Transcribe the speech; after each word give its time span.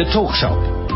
The 0.00 0.06
Talk 0.14 0.34
Shop. 0.34 0.89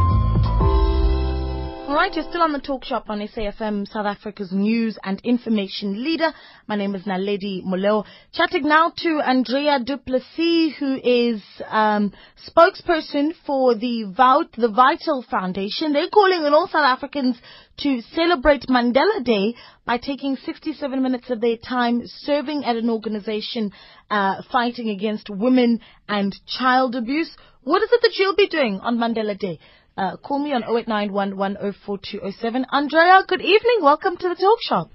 All 1.94 2.00
right, 2.00 2.12
you're 2.12 2.28
still 2.28 2.42
on 2.42 2.52
the 2.52 2.58
talk 2.58 2.84
shop 2.84 3.08
on 3.08 3.20
SAFM, 3.20 3.86
South 3.86 4.04
Africa's 4.04 4.50
news 4.50 4.98
and 5.04 5.20
information 5.22 6.02
leader. 6.02 6.32
My 6.66 6.74
name 6.74 6.96
is 6.96 7.04
Naledi 7.04 7.62
Moleo. 7.62 8.04
Chatting 8.32 8.66
now 8.66 8.92
to 8.96 9.20
Andrea 9.24 9.78
du 9.78 9.98
Plessis, 9.98 10.76
who 10.76 10.96
is 10.96 11.40
um, 11.68 12.12
spokesperson 12.48 13.30
for 13.46 13.76
the 13.76 14.12
Vout, 14.12 14.50
the 14.56 14.72
Vital 14.72 15.24
Foundation. 15.30 15.92
They're 15.92 16.08
calling 16.08 16.40
on 16.40 16.52
all 16.52 16.66
South 16.66 16.84
Africans 16.84 17.36
to 17.82 18.00
celebrate 18.12 18.62
Mandela 18.62 19.22
Day 19.22 19.54
by 19.86 19.98
taking 19.98 20.34
67 20.34 21.00
minutes 21.00 21.30
of 21.30 21.40
their 21.40 21.58
time 21.58 22.02
serving 22.06 22.64
at 22.64 22.74
an 22.74 22.90
organization 22.90 23.70
uh, 24.10 24.42
fighting 24.50 24.88
against 24.88 25.30
women 25.30 25.78
and 26.08 26.34
child 26.58 26.96
abuse. 26.96 27.30
What 27.62 27.84
is 27.84 27.88
it 27.92 28.02
that 28.02 28.16
you'll 28.18 28.34
be 28.34 28.48
doing 28.48 28.80
on 28.80 28.98
Mandela 28.98 29.38
Day? 29.38 29.60
Uh, 29.96 30.16
call 30.16 30.40
me 30.40 30.52
on 30.52 30.64
0891104207. 30.64 32.64
Andrea, 32.72 33.22
good 33.28 33.40
evening. 33.40 33.78
Welcome 33.80 34.16
to 34.16 34.28
the 34.28 34.34
talk 34.34 34.58
shop. 34.60 34.90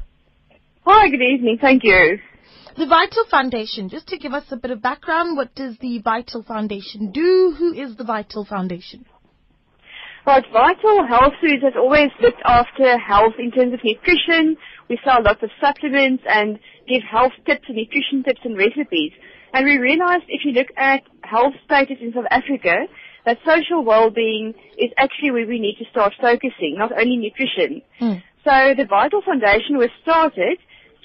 Hi, 0.86 1.08
good 1.08 1.22
evening. 1.22 1.58
Thank 1.62 1.86
you. 1.86 2.20
The 2.78 2.86
Vital 2.86 3.24
Foundation, 3.32 3.88
just 3.88 4.10
to 4.10 4.18
give 4.18 4.34
us 4.34 4.44
a 4.52 4.58
bit 4.58 4.72
of 4.72 4.82
background, 4.82 5.38
what 5.38 5.56
does 5.56 5.78
the 5.80 6.00
Vital 6.00 6.44
Foundation 6.44 7.12
do? 7.12 7.56
Who 7.58 7.72
is 7.74 7.96
the 7.96 8.04
Vital 8.04 8.44
Foundation? 8.44 9.06
Right, 10.28 10.44
Vital 10.52 11.08
Health 11.08 11.34
Foods 11.40 11.64
has 11.64 11.76
always 11.78 12.10
looked 12.22 12.42
after 12.44 12.98
health 12.98 13.36
in 13.40 13.52
terms 13.52 13.74
of 13.74 13.80
nutrition. 13.82 14.58
We 14.90 15.00
sell 15.06 15.24
lots 15.24 15.42
of 15.42 15.50
supplements 15.62 16.24
and 16.28 16.60
give 16.90 17.04
health 17.10 17.32
tips 17.46 17.70
and 17.70 17.78
nutrition 17.78 18.24
tips 18.24 18.42
and 18.44 18.58
recipes. 18.58 19.14
And 19.54 19.66
we 19.66 19.78
realized 19.78 20.26
if 20.28 20.44
you 20.44 20.52
look 20.52 20.68
at 20.76 21.04
health 21.24 21.54
status 21.64 22.00
in 22.02 22.12
South 22.14 22.28
Africa, 22.30 22.88
that 23.30 23.38
social 23.46 23.84
well-being 23.84 24.56
is 24.78 24.90
actually 24.98 25.30
where 25.30 25.46
we 25.46 25.60
need 25.60 25.76
to 25.78 25.86
start 25.92 26.14
focusing, 26.20 26.76
not 26.78 26.92
only 26.92 27.18
nutrition. 27.18 27.82
Mm. 28.02 28.24
So 28.44 28.74
the 28.76 28.86
Vital 28.90 29.22
Foundation 29.22 29.78
was 29.78 29.90
started 30.02 30.58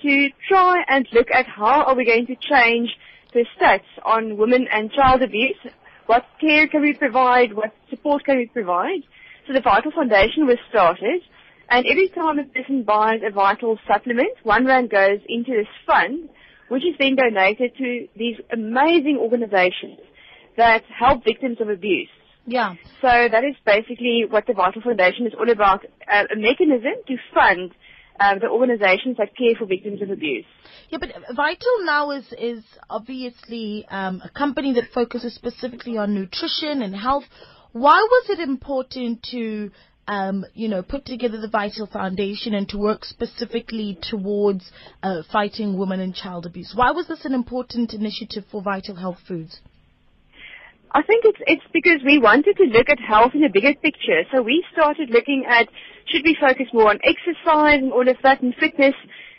to 0.03 0.29
try 0.49 0.83
and 0.89 1.07
look 1.13 1.29
at 1.31 1.47
how 1.47 1.85
are 1.85 1.95
we 1.95 2.07
going 2.07 2.27
to 2.27 2.37
change 2.37 2.89
the 3.35 3.45
stats 3.59 3.91
on 4.05 4.39
women 4.39 4.67
and 4.73 4.91
child 4.91 5.23
abuse. 5.23 5.61
What 6.07 6.25
care 6.41 6.67
can 6.67 6.81
we 6.81 6.95
provide? 6.95 7.53
What 7.53 7.73
support 7.91 8.25
can 8.25 8.39
we 8.39 8.47
provide? 8.47 9.03
So 9.47 9.53
the 9.53 9.61
Vital 9.61 9.93
Foundation 9.93 10.47
was 10.47 10.57
started 10.71 11.21
and 11.69 11.85
every 11.87 12.09
time 12.09 12.39
a 12.39 12.45
person 12.45 12.85
buys 12.85 13.21
a 13.27 13.33
vital 13.33 13.79
supplement, 13.87 14.33
one 14.45 14.65
rand 14.65 14.89
goes 14.89 15.21
into 15.29 15.53
this 15.53 15.69
fund, 15.87 16.31
which 16.69 16.85
is 16.85 16.95
then 16.99 17.17
donated 17.17 17.77
to 17.77 18.09
these 18.17 18.37
amazing 18.51 19.19
organizations 19.21 20.01
that 20.57 20.83
help 20.87 21.25
victims 21.25 21.61
of 21.61 21.69
abuse. 21.69 22.09
Yeah. 22.47 22.75
So 23.01 23.09
that 23.09 23.45
is 23.45 23.57
basically 23.65 24.25
what 24.29 24.47
the 24.47 24.53
Vital 24.53 24.83
Foundation 24.83 25.27
is 25.27 25.33
all 25.39 25.51
about, 25.51 25.85
uh, 26.11 26.25
a 26.33 26.37
mechanism 26.37 26.93
to 27.09 27.17
fund 27.33 27.73
um, 28.21 28.39
the 28.41 28.49
organizations 28.49 29.17
that 29.17 29.37
care 29.37 29.55
for 29.59 29.67
victims 29.67 30.03
of 30.03 30.11
abuse. 30.11 30.45
Yeah, 30.91 30.99
but 30.99 31.11
Vital 31.35 31.85
now 31.85 32.11
is 32.11 32.33
is 32.39 32.63
obviously 32.89 33.87
um, 33.91 34.23
a 34.25 34.29
company 34.29 34.75
that 34.75 34.93
focuses 34.93 35.35
specifically 35.35 35.97
on 35.97 36.15
nutrition 36.15 36.83
and 36.83 36.95
health. 36.95 37.25
Why 37.73 38.07
was 38.09 38.31
it 38.31 38.39
important 38.39 39.23
to 39.33 39.71
um, 40.07 40.45
you 40.55 40.69
know, 40.69 40.83
put 40.83 41.07
together 41.07 41.41
the 41.41 41.49
Vital 41.49 41.87
Foundation 41.87 42.55
and 42.55 42.69
to 42.69 42.79
work 42.79 43.05
specifically 43.05 43.99
towards 44.03 44.71
uh, 45.03 45.23
fighting 45.33 45.79
women 45.79 46.01
and 46.01 46.15
child 46.15 46.47
abuse? 46.47 46.73
Why 46.75 46.91
was 46.91 47.09
this 47.09 47.25
an 47.25 47.33
important 47.33 47.95
initiative 47.95 48.45
for 48.51 48.63
Vital 48.63 48.97
Health 48.97 49.19
Foods? 49.27 49.61
I 50.95 51.03
think 51.03 51.25
it's 51.25 51.41
it's 51.49 51.67
because 51.73 52.01
we 52.07 52.19
wanted 52.19 52.57
to 52.57 52.65
look 52.65 52.89
at 52.89 53.01
health 53.01 53.33
in 53.35 53.43
a 53.43 53.51
bigger 53.51 53.75
picture. 53.75 54.23
So 54.33 54.43
we 54.43 54.65
started 54.73 55.11
looking 55.11 55.45
at 55.49 55.69
should 56.07 56.23
we 56.25 56.37
focus 56.41 56.67
more 56.73 56.89
on 56.91 57.01
exercise 57.03 57.81
and 57.83 57.93
all 57.93 58.09
of 58.09 58.17
that 58.23 58.43
and 58.43 58.55
fitness. 58.55 58.95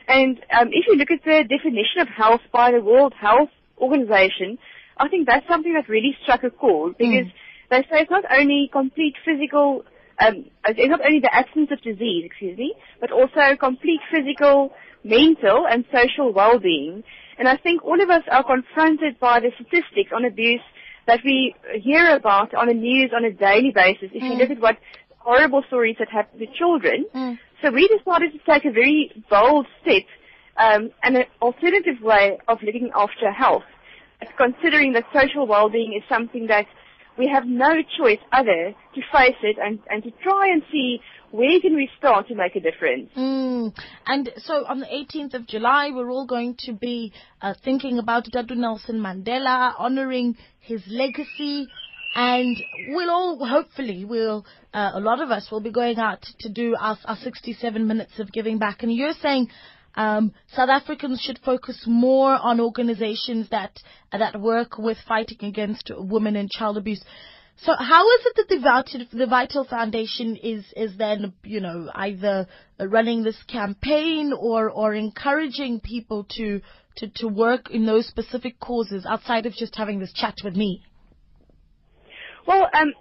And 0.08 0.38
um, 0.52 0.68
if 0.72 0.86
you 0.86 0.96
look 0.98 1.12
at 1.12 1.24
the 1.24 1.46
definition 1.48 2.02
of 2.02 2.10
health 2.10 2.42
by 2.52 2.72
the 2.72 2.82
World 2.82 3.14
Health 3.14 3.50
Organization, 3.80 4.58
I 4.98 5.08
think 5.08 5.28
that's 5.28 5.48
something 5.48 5.74
that 5.74 5.88
really 5.88 6.18
struck 6.24 6.44
a 6.44 6.50
chord 6.50 6.98
because 6.98 7.28
mm. 7.28 7.34
they 7.70 7.82
say 7.84 8.02
it's 8.02 8.12
not 8.12 8.26
only 8.30 8.70
complete 8.72 9.16
physical, 9.24 9.86
um, 10.20 10.46
it's 10.68 10.90
not 10.90 11.06
only 11.06 11.22
the 11.22 11.34
absence 11.34 11.70
of 11.72 11.82
disease, 11.82 12.24
excuse 12.26 12.58
me, 12.58 12.76
but 13.00 13.12
also 13.12 13.56
complete 13.58 14.02
physical, 14.12 14.74
mental, 15.06 15.66
and 15.70 15.86
social 15.92 16.34
well-being. 16.34 17.04
And 17.38 17.48
I 17.48 17.58
think 17.58 17.84
all 17.84 18.02
of 18.02 18.10
us 18.10 18.24
are 18.30 18.44
confronted 18.44 19.20
by 19.20 19.40
the 19.40 19.52
statistics 19.56 20.12
on 20.14 20.26
abuse 20.26 20.62
that 21.08 21.20
we 21.24 21.56
hear 21.82 22.16
about 22.16 22.54
on 22.54 22.68
the 22.68 22.74
news 22.74 23.12
on 23.16 23.24
a 23.26 23.32
daily 23.32 23.72
basis. 23.72 24.10
If 24.14 24.24
mm. 24.24 24.32
you 24.32 24.36
look 24.36 24.50
at 24.50 24.60
what 24.60 24.78
horrible 25.20 25.64
stories 25.68 25.96
that 26.00 26.10
happen 26.10 26.40
to 26.40 26.48
children, 26.48 27.06
mm. 27.14 27.38
so 27.62 27.72
we 27.72 27.88
decided 27.88 28.34
to 28.34 28.40
take 28.50 28.66
a 28.66 28.72
very 28.72 29.12
bold 29.30 29.68
step 29.82 30.04
um, 30.58 30.92
and 31.04 31.18
an 31.18 31.26
alternative 31.42 32.02
way 32.02 32.40
of 32.48 32.60
looking 32.64 32.92
after 32.96 33.32
health, 33.32 33.64
considering 34.38 34.94
that 34.94 35.06
social 35.14 35.46
well-being 35.48 35.94
is 35.94 36.04
something 36.10 36.48
that 36.48 36.66
we 37.18 37.28
have 37.34 37.46
no 37.46 37.76
choice 37.98 38.20
other 38.32 38.74
to 38.94 39.02
face 39.12 39.38
it 39.44 39.58
and, 39.62 39.80
and 39.90 40.04
to 40.04 40.12
try 40.24 40.50
and 40.52 40.64
see 40.72 41.00
where 41.32 41.60
can 41.60 41.76
we 41.76 41.90
start 41.98 42.28
to 42.30 42.36
make 42.36 42.56
a 42.56 42.60
difference? 42.60 43.10
Mm. 43.16 43.74
And 44.06 44.32
so 44.38 44.66
on 44.66 44.80
the 44.80 44.86
18th 44.86 45.34
of 45.34 45.48
July, 45.48 45.92
we're 45.94 46.10
all 46.10 46.26
going 46.26 46.56
to 46.60 46.74
be 46.74 47.12
uh, 47.42 47.54
thinking 47.64 48.00
about 48.00 48.26
Tata 48.32 48.56
Nelson 48.56 49.00
Mandela, 49.00 49.74
honoring 49.78 50.38
his 50.62 50.82
legacy. 50.88 51.68
And 52.16 52.56
we'll 52.90 53.10
all, 53.10 53.46
hopefully, 53.46 54.06
we'll, 54.06 54.46
uh, 54.74 54.92
a 54.94 55.02
lot 55.02 55.22
of 55.22 55.30
us 55.30 55.50
will 55.52 55.60
be 55.60 55.72
going 55.72 56.00
out 56.00 56.26
to 56.40 56.50
do 56.50 56.74
our, 56.80 56.98
our 57.04 57.18
67 57.18 57.86
minutes 57.86 58.18
of 58.20 58.32
giving 58.32 58.58
back. 58.58 58.84
And 58.84 58.94
you're 58.94 59.12
saying 59.22 59.50
um, 59.96 60.34
South 60.54 60.70
Africans 60.70 61.22
should 61.22 61.40
focus 61.40 61.84
more 61.88 62.34
on 62.34 62.60
organizations 62.60 63.50
that 63.50 63.80
that 64.12 64.40
work 64.40 64.78
with 64.78 64.98
fighting 65.08 65.44
against 65.44 65.92
women 65.96 66.36
and 66.36 66.50
child 66.50 66.78
abuse. 66.78 67.04
So 67.58 67.74
how 67.78 68.06
is 68.10 68.26
it 68.26 68.36
that 68.36 68.50
the 68.50 68.60
Vital, 68.62 69.06
the 69.14 69.28
Vital 69.28 69.64
Foundation 69.64 70.36
is, 70.36 70.66
is 70.76 70.98
then, 70.98 71.34
you 71.44 71.62
know, 71.62 71.90
either 71.96 72.48
running 72.80 73.24
this 73.24 73.42
campaign 73.48 74.34
or, 74.38 74.70
or 74.70 74.94
encouraging 74.94 75.80
people 75.80 76.26
to, 76.32 76.62
to, 76.98 77.08
to 77.16 77.28
work 77.28 77.72
in 77.72 77.86
those 77.86 78.08
specific 78.08 78.60
causes 78.60 79.06
outside 79.06 79.46
of 79.46 79.54
just 79.54 79.76
having 79.76 80.00
this 80.00 80.12
chat 80.12 80.36
with 80.44 80.56
me? 80.56 80.84
Well, 82.46 82.68
um, 82.74 82.94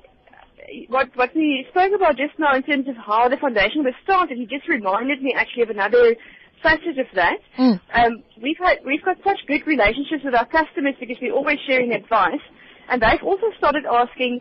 what, 0.89 1.11
what 1.17 1.35
we 1.35 1.67
spoke 1.71 1.93
about 1.95 2.17
just 2.17 2.39
now 2.39 2.55
in 2.55 2.63
terms 2.63 2.89
of 2.89 2.95
how 2.97 3.29
the 3.29 3.37
foundation 3.37 3.83
was 3.83 3.95
started, 4.05 4.39
you 4.39 4.47
just 4.47 4.69
reminded 4.69 5.21
me 5.21 5.35
actually 5.37 5.65
of 5.65 5.71
another 5.71 6.15
facet 6.65 6.99
of 6.99 7.07
that. 7.15 7.39
Mm. 7.59 7.81
Um, 7.93 8.23
we've 8.43 8.57
had, 8.59 8.79
we've 8.85 9.05
got 9.05 9.19
such 9.23 9.39
good 9.47 9.67
relationships 9.67 10.25
with 10.25 10.35
our 10.35 10.47
customers 10.47 10.95
because 10.99 11.19
we're 11.21 11.35
always 11.35 11.59
sharing 11.69 11.93
advice. 11.93 12.43
And 12.89 13.01
they've 13.01 13.23
also 13.23 13.47
started 13.59 13.85
asking, 13.87 14.41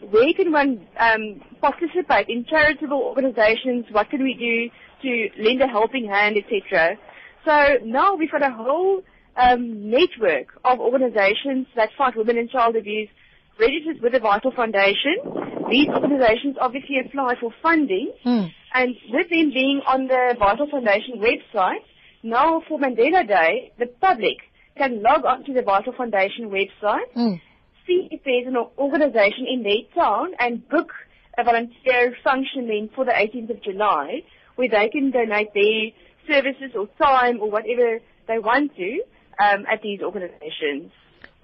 where 0.00 0.32
can 0.34 0.52
one 0.52 0.86
um, 0.98 1.40
participate 1.60 2.28
in 2.28 2.44
charitable 2.44 3.02
organizations? 3.02 3.86
What 3.90 4.10
can 4.10 4.22
we 4.22 4.34
do 4.34 4.70
to 5.02 5.42
lend 5.42 5.62
a 5.62 5.66
helping 5.66 6.06
hand, 6.06 6.36
etc. 6.36 6.96
So 7.44 7.84
now 7.84 8.14
we've 8.16 8.30
got 8.30 8.42
a 8.42 8.52
whole 8.52 9.02
um, 9.36 9.90
network 9.90 10.48
of 10.64 10.80
organizations 10.80 11.66
that 11.76 11.90
fight 11.96 12.16
women 12.16 12.38
and 12.38 12.50
child 12.50 12.76
abuse 12.76 13.08
registered 13.58 14.00
with 14.02 14.12
the 14.12 14.20
Vital 14.20 14.52
Foundation. 14.52 15.16
These 15.70 15.88
organizations 15.88 16.56
obviously 16.60 16.96
apply 17.04 17.34
for 17.40 17.50
funding, 17.62 18.12
mm. 18.24 18.52
And 18.78 18.94
with 19.10 19.28
them 19.30 19.50
being 19.52 19.80
on 19.86 20.06
the 20.06 20.36
Vital 20.38 20.68
Foundation 20.70 21.14
website, 21.18 21.84
now 22.22 22.62
for 22.68 22.78
Mandela 22.78 23.26
Day, 23.26 23.72
the 23.78 23.86
public 23.86 24.38
can 24.76 25.02
log 25.02 25.24
on 25.24 25.44
to 25.44 25.52
the 25.52 25.62
Vital 25.62 25.92
Foundation 26.00 26.50
website 26.50 27.12
mm 27.16 27.40
see 27.86 28.08
if 28.10 28.20
there's 28.24 28.46
an 28.46 28.56
organization 28.78 29.46
in 29.48 29.62
their 29.62 29.82
town 29.94 30.32
and 30.38 30.68
book 30.68 30.92
a 31.38 31.44
volunteer 31.44 32.16
function 32.24 32.66
then 32.66 32.90
for 32.94 33.04
the 33.04 33.12
18th 33.12 33.50
of 33.50 33.62
July 33.62 34.22
where 34.56 34.68
they 34.68 34.88
can 34.88 35.10
donate 35.10 35.52
their 35.54 35.90
services 36.28 36.72
or 36.74 36.88
time 37.00 37.40
or 37.40 37.50
whatever 37.50 38.00
they 38.26 38.38
want 38.38 38.74
to 38.76 39.02
um, 39.38 39.64
at 39.70 39.82
these 39.82 40.00
organizations. 40.00 40.90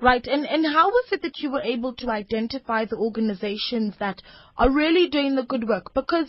Right, 0.00 0.26
and, 0.26 0.44
and 0.46 0.67
how 0.67 0.88
was 0.88 1.05
it 1.12 1.23
that 1.23 1.38
you 1.38 1.52
were 1.52 1.62
able 1.62 1.94
to 1.96 2.11
identify 2.11 2.87
the 2.87 2.96
organizations 2.96 3.94
that 4.00 4.20
are 4.56 4.70
really 4.70 5.08
doing 5.08 5.37
the 5.37 5.44
good 5.44 5.69
work? 5.69 5.94
Because 5.94 6.26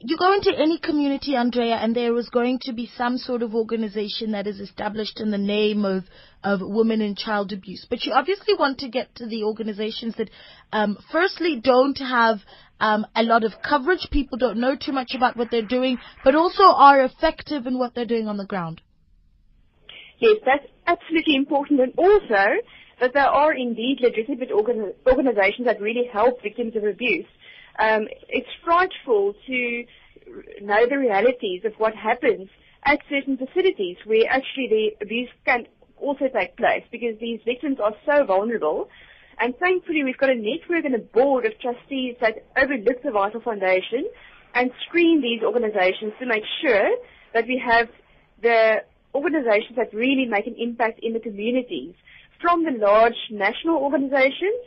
you 0.00 0.16
go 0.16 0.32
into 0.34 0.52
any 0.56 0.78
community, 0.78 1.36
Andrea, 1.36 1.76
and 1.76 1.94
there 1.94 2.16
is 2.16 2.28
going 2.28 2.58
to 2.62 2.72
be 2.72 2.90
some 2.96 3.18
sort 3.18 3.42
of 3.42 3.54
organization 3.54 4.32
that 4.32 4.46
is 4.46 4.60
established 4.60 5.20
in 5.20 5.30
the 5.30 5.38
name 5.38 5.84
of, 5.84 6.04
of 6.42 6.60
women 6.62 7.00
and 7.00 7.16
child 7.16 7.52
abuse. 7.52 7.86
But 7.88 8.04
you 8.04 8.12
obviously 8.12 8.54
want 8.54 8.78
to 8.78 8.88
get 8.88 9.14
to 9.16 9.26
the 9.26 9.44
organizations 9.44 10.14
that, 10.16 10.30
um, 10.72 10.98
firstly, 11.10 11.60
don't 11.62 11.98
have 11.98 12.38
um, 12.80 13.06
a 13.14 13.22
lot 13.22 13.44
of 13.44 13.52
coverage. 13.66 14.08
People 14.10 14.38
don't 14.38 14.58
know 14.58 14.76
too 14.76 14.92
much 14.92 15.14
about 15.14 15.36
what 15.36 15.50
they're 15.50 15.62
doing, 15.62 15.98
but 16.24 16.34
also 16.34 16.64
are 16.64 17.04
effective 17.04 17.66
in 17.66 17.78
what 17.78 17.94
they're 17.94 18.04
doing 18.04 18.28
on 18.28 18.36
the 18.36 18.46
ground. 18.46 18.80
Yes, 20.18 20.38
that's 20.44 20.66
absolutely 20.86 21.36
important. 21.36 21.80
And 21.80 21.92
also, 21.96 22.60
that 23.00 23.12
there 23.14 23.28
are 23.28 23.52
indeed 23.52 23.98
legitimate 24.00 24.52
organ- 24.52 24.94
organizations 25.06 25.66
that 25.66 25.80
really 25.80 26.08
help 26.12 26.42
victims 26.42 26.76
of 26.76 26.84
abuse. 26.84 27.26
Um, 27.78 28.08
it's 28.28 28.48
frightful 28.64 29.34
to 29.46 29.84
know 30.60 30.86
the 30.88 30.98
realities 30.98 31.62
of 31.64 31.72
what 31.78 31.94
happens 31.94 32.48
at 32.84 33.00
certain 33.08 33.36
facilities 33.36 33.96
where 34.04 34.28
actually 34.28 34.68
the 34.68 35.04
abuse 35.04 35.30
can 35.44 35.66
also 35.96 36.26
take 36.28 36.56
place 36.56 36.82
because 36.90 37.18
these 37.20 37.40
victims 37.44 37.78
are 37.82 37.94
so 38.04 38.24
vulnerable. 38.24 38.88
And 39.38 39.56
thankfully 39.58 40.04
we've 40.04 40.18
got 40.18 40.30
a 40.30 40.34
network 40.34 40.84
and 40.84 40.94
a 40.94 40.98
board 40.98 41.46
of 41.46 41.52
trustees 41.60 42.16
that 42.20 42.44
overlook 42.56 43.02
the 43.02 43.12
Vital 43.12 43.40
Foundation 43.40 44.08
and 44.54 44.70
screen 44.86 45.22
these 45.22 45.42
organizations 45.42 46.12
to 46.20 46.26
make 46.26 46.44
sure 46.60 46.90
that 47.32 47.46
we 47.46 47.62
have 47.64 47.88
the 48.42 48.82
organizations 49.14 49.76
that 49.76 49.94
really 49.94 50.26
make 50.26 50.46
an 50.46 50.56
impact 50.58 51.00
in 51.02 51.12
the 51.12 51.20
communities 51.20 51.94
from 52.40 52.64
the 52.64 52.72
large 52.72 53.16
national 53.30 53.76
organizations, 53.76 54.58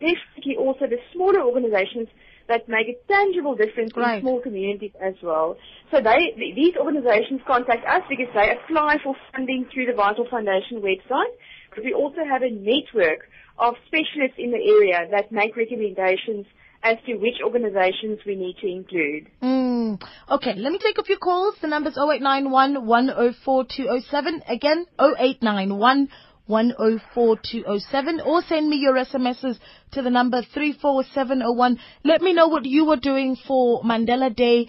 definitely 0.00 0.56
also 0.58 0.86
the 0.86 0.98
smaller 1.12 1.42
organizations 1.42 2.08
that 2.48 2.68
make 2.68 2.88
a 2.88 2.96
tangible 3.12 3.54
difference 3.54 3.92
Right. 3.94 4.16
in 4.16 4.20
small 4.22 4.40
communities 4.40 4.92
as 5.02 5.14
well. 5.22 5.56
So 5.90 6.00
they, 6.00 6.32
th- 6.36 6.54
these 6.54 6.74
organizations 6.76 7.40
contact 7.46 7.86
us 7.86 8.02
because 8.08 8.32
they 8.34 8.50
apply 8.56 8.98
for 9.04 9.14
funding 9.34 9.66
through 9.72 9.86
the 9.86 9.92
Vital 9.92 10.26
Foundation 10.30 10.80
website, 10.80 11.32
but 11.74 11.84
we 11.84 11.92
also 11.92 12.24
have 12.24 12.42
a 12.42 12.50
network 12.50 13.28
of 13.58 13.74
specialists 13.86 14.38
in 14.38 14.50
the 14.50 14.56
area 14.76 15.08
that 15.10 15.30
make 15.30 15.56
recommendations 15.56 16.46
as 16.82 16.96
to 17.06 17.16
which 17.16 17.34
organizations 17.44 18.20
we 18.24 18.36
need 18.36 18.56
to 18.62 18.66
include. 18.68 19.26
Mm. 19.42 20.00
Okay, 20.30 20.54
let 20.54 20.70
me 20.72 20.78
take 20.78 20.96
a 20.96 21.02
few 21.02 21.16
calls. 21.18 21.56
The 21.60 21.66
number's 21.66 21.98
0891 21.98 22.86
104 22.86 23.64
207. 23.64 24.42
Again, 24.48 24.86
0891 25.00 26.08
104 26.48 27.36
207. 27.36 28.20
Or 28.20 28.42
send 28.42 28.68
me 28.68 28.76
your 28.76 28.94
SMSs 28.94 29.58
to 29.92 30.02
the 30.02 30.10
number 30.10 30.42
34701. 30.42 31.78
Let 32.04 32.20
me 32.20 32.32
know 32.32 32.48
what 32.48 32.64
you 32.64 32.84
were 32.84 32.96
doing 32.96 33.36
for 33.46 33.82
Mandela 33.82 34.34
Day. 34.34 34.66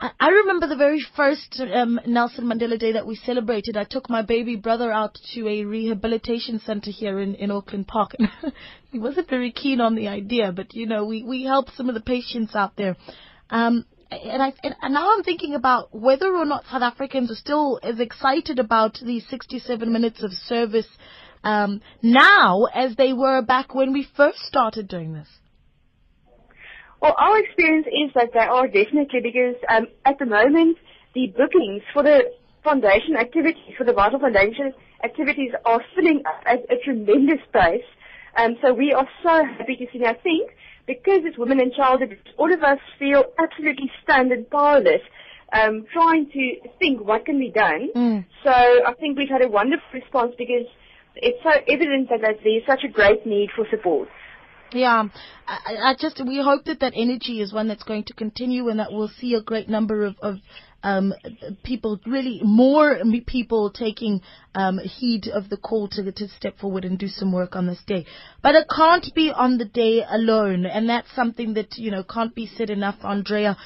I 0.00 0.10
I 0.18 0.28
remember 0.28 0.66
the 0.66 0.76
very 0.76 1.04
first 1.16 1.60
um, 1.72 2.00
Nelson 2.06 2.46
Mandela 2.46 2.78
Day 2.78 2.92
that 2.92 3.06
we 3.06 3.16
celebrated. 3.16 3.76
I 3.76 3.84
took 3.84 4.08
my 4.08 4.22
baby 4.22 4.56
brother 4.56 4.92
out 4.92 5.18
to 5.34 5.48
a 5.48 5.64
rehabilitation 5.64 6.60
center 6.60 6.90
here 6.90 7.20
in, 7.20 7.34
in 7.34 7.50
Auckland 7.50 7.86
Park. 7.86 8.12
he 8.92 8.98
wasn't 8.98 9.28
very 9.28 9.52
keen 9.52 9.80
on 9.80 9.94
the 9.94 10.08
idea, 10.08 10.52
but 10.52 10.74
you 10.74 10.86
know, 10.86 11.04
we, 11.04 11.22
we 11.22 11.44
helped 11.44 11.76
some 11.76 11.88
of 11.88 11.94
the 11.94 12.00
patients 12.00 12.54
out 12.54 12.76
there. 12.76 12.96
Um, 13.50 13.84
and, 14.10 14.42
I, 14.42 14.52
and 14.62 14.94
now 14.94 15.12
I'm 15.12 15.22
thinking 15.22 15.54
about 15.54 15.94
whether 15.94 16.34
or 16.34 16.44
not 16.44 16.64
South 16.70 16.82
Africans 16.82 17.30
are 17.30 17.36
still 17.36 17.80
as 17.82 18.00
excited 18.00 18.58
about 18.58 18.98
these 19.02 19.26
67 19.28 19.92
minutes 19.92 20.22
of 20.22 20.32
service 20.32 20.88
um, 21.42 21.80
now 22.02 22.64
as 22.74 22.96
they 22.96 23.12
were 23.12 23.42
back 23.42 23.74
when 23.74 23.92
we 23.92 24.06
first 24.16 24.38
started 24.40 24.88
doing 24.88 25.12
this. 25.12 25.28
Well, 27.00 27.14
our 27.18 27.38
experience 27.38 27.86
is 27.86 28.12
that 28.14 28.30
they 28.32 28.40
are 28.40 28.66
definitely 28.66 29.20
because 29.22 29.56
um, 29.68 29.88
at 30.06 30.18
the 30.18 30.26
moment 30.26 30.78
the 31.14 31.26
bookings 31.36 31.82
for 31.92 32.02
the 32.02 32.22
foundation 32.64 33.16
activities, 33.16 33.74
for 33.76 33.84
the 33.84 33.92
Vital 33.92 34.18
Foundation 34.18 34.72
activities 35.04 35.52
are 35.66 35.80
filling 35.94 36.22
up 36.26 36.42
at 36.46 36.60
a 36.70 36.82
tremendous 36.82 37.44
pace. 37.52 37.84
Um, 38.36 38.56
so 38.62 38.72
we 38.72 38.92
are 38.92 39.06
so 39.22 39.44
happy 39.44 39.76
to 39.76 39.86
see. 39.92 40.04
I 40.04 40.14
think 40.14 40.50
because 40.86 41.20
it's 41.24 41.38
women 41.38 41.60
and 41.60 41.72
child 41.72 42.02
abuse, 42.02 42.20
all 42.36 42.52
of 42.52 42.62
us 42.62 42.78
feel 42.98 43.24
absolutely 43.38 43.90
stunned 44.02 44.32
and 44.32 44.48
powerless, 44.50 45.00
um, 45.52 45.86
trying 45.92 46.30
to 46.30 46.68
think 46.78 47.00
what 47.00 47.24
can 47.24 47.38
be 47.38 47.50
done. 47.50 47.88
Mm. 47.94 48.26
So 48.42 48.50
I 48.50 48.92
think 48.98 49.16
we've 49.16 49.28
had 49.28 49.42
a 49.42 49.48
wonderful 49.48 49.86
response 49.92 50.34
because 50.36 50.66
it's 51.16 51.42
so 51.42 51.50
evident 51.50 52.08
that 52.10 52.20
there's 52.42 52.66
such 52.66 52.84
a 52.84 52.88
great 52.88 53.26
need 53.26 53.50
for 53.54 53.66
support. 53.70 54.08
Yeah, 54.72 55.04
I, 55.46 55.76
I 55.76 55.94
just 55.98 56.20
we 56.26 56.42
hope 56.42 56.64
that 56.64 56.80
that 56.80 56.94
energy 56.96 57.40
is 57.40 57.52
one 57.52 57.68
that's 57.68 57.84
going 57.84 58.04
to 58.04 58.14
continue 58.14 58.68
and 58.68 58.80
that 58.80 58.90
we'll 58.90 59.10
see 59.20 59.34
a 59.34 59.42
great 59.42 59.68
number 59.68 60.04
of, 60.04 60.16
of 60.20 60.36
um, 60.84 61.14
people, 61.64 61.98
really 62.06 62.40
more 62.44 63.00
people 63.26 63.70
taking 63.70 64.20
um, 64.54 64.78
heed 64.78 65.28
of 65.28 65.48
the 65.48 65.56
call 65.56 65.88
to 65.88 66.12
to 66.12 66.28
step 66.28 66.58
forward 66.58 66.84
and 66.84 66.98
do 66.98 67.08
some 67.08 67.32
work 67.32 67.56
on 67.56 67.66
this 67.66 67.82
day. 67.86 68.06
But 68.42 68.54
it 68.54 68.66
can't 68.74 69.06
be 69.14 69.30
on 69.30 69.56
the 69.56 69.64
day 69.64 70.04
alone, 70.08 70.66
and 70.66 70.88
that's 70.88 71.12
something 71.16 71.54
that 71.54 71.78
you 71.78 71.90
know 71.90 72.04
can't 72.04 72.34
be 72.34 72.46
said 72.46 72.68
enough, 72.68 72.96
Andrea. 73.02 73.56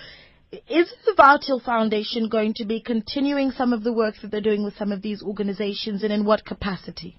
Is 0.51 0.95
the 1.05 1.13
Vital 1.15 1.61
Foundation 1.61 2.29
going 2.29 2.55
to 2.55 2.65
be 2.65 2.81
continuing 2.81 3.51
some 3.51 3.75
of 3.75 3.83
the 3.83 3.93
work 3.93 4.15
that 4.23 4.31
they're 4.31 4.41
doing 4.41 4.65
with 4.65 4.79
some 4.79 4.93
of 4.93 5.03
these 5.03 5.23
organizations, 5.23 6.05
and 6.05 6.13
in 6.13 6.25
what 6.25 6.47
capacity? 6.47 7.19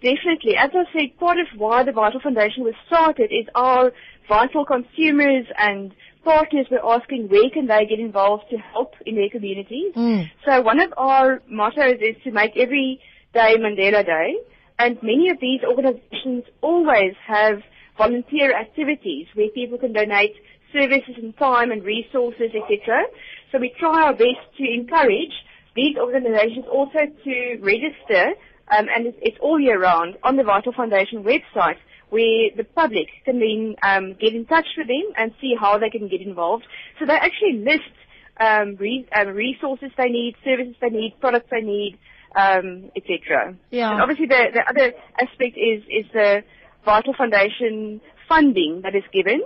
Definitely. 0.00 0.56
As 0.56 0.70
I 0.72 0.84
said, 0.92 1.18
part 1.18 1.38
of 1.38 1.46
why 1.56 1.82
the 1.82 1.92
Vital 1.92 2.20
Foundation 2.20 2.62
was 2.62 2.74
started 2.86 3.30
is 3.32 3.46
our 3.54 3.90
vital 4.28 4.64
consumers 4.64 5.46
and 5.58 5.92
partners 6.24 6.66
were 6.70 6.84
asking 6.84 7.28
where 7.28 7.50
can 7.50 7.66
they 7.66 7.86
get 7.86 8.00
involved 8.00 8.44
to 8.50 8.56
help 8.56 8.94
in 9.06 9.14
their 9.14 9.30
communities. 9.30 9.92
Mm. 9.94 10.30
So 10.44 10.62
one 10.62 10.80
of 10.80 10.92
our 10.96 11.42
mottos 11.48 12.00
is 12.00 12.16
to 12.24 12.30
make 12.32 12.56
every 12.56 13.00
day 13.32 13.56
Mandela 13.58 14.04
Day. 14.04 14.36
And 14.78 14.96
many 15.02 15.30
of 15.30 15.38
these 15.40 15.60
organizations 15.62 16.44
always 16.60 17.14
have 17.26 17.62
volunteer 17.96 18.56
activities 18.56 19.26
where 19.34 19.48
people 19.50 19.78
can 19.78 19.92
donate 19.92 20.34
services 20.72 21.14
and 21.16 21.36
time 21.36 21.70
and 21.70 21.84
resources, 21.84 22.50
etc. 22.54 23.04
So 23.52 23.58
we 23.58 23.72
try 23.78 24.02
our 24.02 24.12
best 24.12 24.42
to 24.58 24.64
encourage 24.64 25.32
these 25.76 25.96
organizations 25.96 26.64
also 26.70 26.98
to 27.24 27.58
register, 27.60 28.34
um, 28.70 28.86
and 28.94 29.06
it's, 29.06 29.18
it's 29.22 29.38
all 29.40 29.60
year 29.60 29.80
round 29.80 30.16
on 30.22 30.36
the 30.36 30.42
Vital 30.42 30.72
Foundation 30.72 31.22
website 31.22 31.78
where 32.10 32.50
the 32.56 32.64
public 32.64 33.08
can 33.24 33.40
then 33.40 33.76
um, 33.82 34.14
get 34.20 34.34
in 34.34 34.44
touch 34.46 34.66
with 34.76 34.86
them 34.86 35.12
and 35.16 35.32
see 35.40 35.54
how 35.58 35.78
they 35.78 35.90
can 35.90 36.08
get 36.08 36.20
involved. 36.20 36.64
So 36.98 37.06
they 37.06 37.14
actually 37.14 37.64
list 37.64 37.90
um, 38.38 38.76
re- 38.76 39.08
um, 39.16 39.28
resources 39.28 39.90
they 39.96 40.08
need, 40.08 40.34
services 40.44 40.76
they 40.80 40.90
need, 40.90 41.14
products 41.20 41.48
they 41.50 41.60
need, 41.60 41.98
um, 42.36 42.90
etc. 42.96 43.56
Yeah. 43.70 43.92
And 43.92 44.00
obviously, 44.00 44.26
the, 44.26 44.46
the 44.52 44.62
other 44.68 44.92
aspect 45.20 45.56
is 45.56 45.82
is 45.88 46.10
the 46.12 46.44
Vital 46.84 47.14
Foundation 47.14 48.00
funding 48.28 48.80
that 48.82 48.94
is 48.94 49.04
given, 49.12 49.42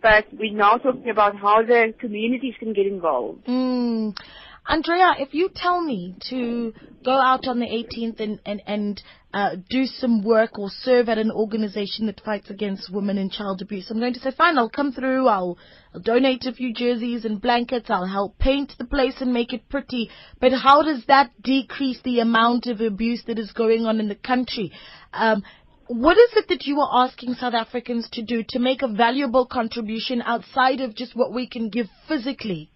but 0.00 0.26
we're 0.32 0.52
now 0.52 0.76
talking 0.76 1.08
about 1.08 1.36
how 1.36 1.62
the 1.62 1.94
communities 1.98 2.54
can 2.58 2.72
get 2.72 2.86
involved. 2.86 3.46
Mm. 3.46 4.16
Andrea, 4.66 5.14
if 5.18 5.34
you 5.34 5.50
tell 5.52 5.80
me 5.80 6.14
to 6.30 6.72
go 7.04 7.10
out 7.10 7.48
on 7.48 7.58
the 7.58 7.66
18th 7.66 8.20
and, 8.20 8.38
and, 8.46 8.62
and 8.64 9.02
uh, 9.34 9.56
do 9.68 9.86
some 9.86 10.22
work 10.22 10.56
or 10.56 10.68
serve 10.70 11.08
at 11.08 11.18
an 11.18 11.32
organization 11.32 12.06
that 12.06 12.20
fights 12.24 12.48
against 12.48 12.92
women 12.92 13.18
and 13.18 13.32
child 13.32 13.60
abuse, 13.60 13.90
I'm 13.90 13.98
going 13.98 14.14
to 14.14 14.20
say, 14.20 14.30
fine, 14.30 14.56
I'll 14.56 14.70
come 14.70 14.92
through, 14.92 15.26
I'll, 15.26 15.58
I'll 15.92 16.00
donate 16.00 16.46
a 16.46 16.52
few 16.52 16.72
jerseys 16.72 17.24
and 17.24 17.42
blankets, 17.42 17.90
I'll 17.90 18.06
help 18.06 18.38
paint 18.38 18.74
the 18.78 18.84
place 18.84 19.16
and 19.18 19.32
make 19.32 19.52
it 19.52 19.68
pretty. 19.68 20.10
But 20.40 20.52
how 20.52 20.82
does 20.82 21.04
that 21.08 21.30
decrease 21.42 22.00
the 22.04 22.20
amount 22.20 22.66
of 22.66 22.80
abuse 22.80 23.24
that 23.26 23.40
is 23.40 23.50
going 23.50 23.86
on 23.86 23.98
in 23.98 24.08
the 24.08 24.14
country? 24.14 24.70
Um, 25.12 25.42
what 25.88 26.16
is 26.16 26.30
it 26.36 26.48
that 26.48 26.66
you 26.66 26.80
are 26.80 27.04
asking 27.06 27.34
South 27.34 27.54
Africans 27.54 28.08
to 28.12 28.22
do 28.22 28.44
to 28.50 28.60
make 28.60 28.82
a 28.82 28.88
valuable 28.88 29.44
contribution 29.44 30.22
outside 30.22 30.80
of 30.80 30.94
just 30.94 31.16
what 31.16 31.34
we 31.34 31.48
can 31.48 31.68
give 31.68 31.86
physically? 32.06 32.70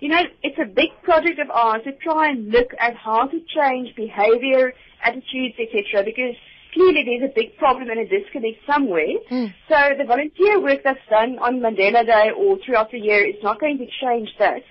You 0.00 0.08
know, 0.08 0.22
it's 0.42 0.58
a 0.58 0.64
big 0.64 0.90
project 1.02 1.38
of 1.40 1.50
ours 1.50 1.82
to 1.84 1.92
try 1.92 2.30
and 2.30 2.50
look 2.50 2.70
at 2.78 2.94
how 2.94 3.26
to 3.26 3.40
change 3.40 3.94
behavior, 3.96 4.72
attitudes, 5.02 5.56
etc. 5.58 6.04
Because 6.04 6.36
clearly 6.72 7.04
there's 7.04 7.30
a 7.30 7.34
big 7.34 7.56
problem 7.56 7.90
and 7.90 7.98
a 8.00 8.06
disconnect 8.06 8.58
somewhere. 8.66 9.18
Mm. 9.30 9.54
So 9.68 9.76
the 9.98 10.04
volunteer 10.04 10.60
work 10.60 10.80
that's 10.84 11.00
done 11.10 11.38
on 11.38 11.60
Mandela 11.60 12.06
Day 12.06 12.30
or 12.36 12.58
throughout 12.64 12.90
the 12.90 12.98
year 12.98 13.26
is 13.26 13.42
not 13.42 13.60
going 13.60 13.78
to 13.78 13.86
change 14.00 14.30
that. 14.38 14.62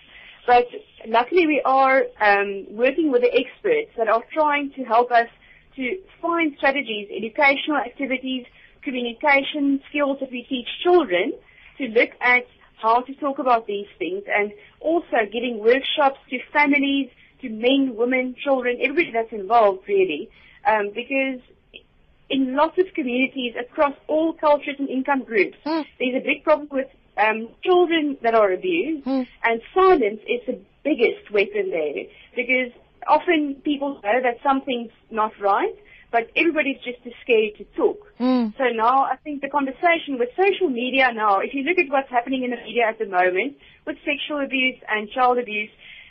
But 0.46 0.68
luckily 1.06 1.46
we 1.46 1.62
are 1.66 2.04
um, 2.22 2.66
working 2.70 3.12
with 3.12 3.22
the 3.22 3.34
experts 3.34 3.92
that 3.98 4.08
are 4.08 4.24
trying 4.34 4.72
to 4.78 4.84
help 4.84 5.12
us 5.12 5.28
to 5.76 5.98
find 6.22 6.56
strategies, 6.58 7.10
educational 7.16 7.78
activities, 7.78 8.46
communication 8.82 9.82
skills 9.90 10.18
that 10.22 10.32
we 10.32 10.44
teach 10.44 10.68
children 10.84 11.34
to 11.78 11.88
look 11.88 12.12
at 12.22 12.46
how 12.82 13.02
to 13.02 13.14
talk 13.16 13.40
about 13.40 13.66
these 13.68 13.88
things 13.98 14.24
and 14.34 14.52
also 14.80 15.18
giving 15.32 15.60
workshops 15.60 16.20
to 16.30 16.38
families, 16.54 17.10
to 17.42 17.50
men, 17.50 17.96
women, 17.96 18.36
children, 18.44 18.78
everybody 18.82 19.12
that's 19.12 19.32
involved 19.34 19.88
really. 19.88 20.30
Um, 20.66 20.92
because 20.94 21.40
in 22.30 22.56
lots 22.56 22.78
of 22.78 22.86
communities 22.94 23.54
across 23.60 23.94
all 24.08 24.34
cultures 24.34 24.76
and 24.80 24.90
income 24.90 25.24
groups, 25.24 25.58
Mm. 25.66 25.86
there's 26.00 26.16
a 26.16 26.26
big 26.26 26.44
problem 26.44 26.68
with 26.72 26.88
um, 27.18 27.50
children 27.64 28.18
that 28.22 28.36
are 28.36 28.52
abused, 28.52 29.06
Mm. 29.06 29.28
and 29.44 29.62
silence 29.74 30.22
is 30.28 30.42
the 30.46 30.60
biggest 30.84 31.32
weapon 31.32 31.72
there 31.72 32.04
because 32.36 32.72
often 33.08 33.56
people 33.64 34.00
know 34.04 34.22
that 34.22 34.38
something's 34.44 34.92
not 35.10 35.32
right, 35.40 35.76
but 36.12 36.30
everybody's 36.36 36.78
just 36.84 37.04
too 37.04 37.12
scared 37.22 37.58
to 37.58 37.66
talk. 37.76 38.00
Mm. 38.20 38.56
So 38.58 38.66
now 38.74 39.04
I 39.04 39.18
think 39.24 39.42
the 39.42 39.50
conversation 39.50 40.18
with 40.18 40.30
social 40.38 40.70
media 40.70 41.12
now, 41.14 41.40
if 41.40 41.54
you 41.54 41.64
look 41.64 41.78
at 41.78 41.90
what's 41.90 42.10
happening 42.10 42.44
in 42.44 42.52
the 42.52 42.58
media 42.58 42.88
at 42.88 43.00
the 43.00 43.06
moment 43.06 43.58
with 43.86 43.98
sexual 44.06 44.44
abuse 44.44 44.78
and 44.88 45.10
child 45.10 45.38
abuse, 45.38 45.70